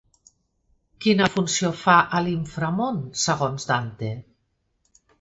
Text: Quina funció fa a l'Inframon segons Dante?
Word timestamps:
Quina 1.05 1.27
funció 1.33 1.71
fa 1.83 1.99
a 1.99 2.23
l'Inframon 2.29 3.01
segons 3.29 3.73
Dante? 3.75 4.15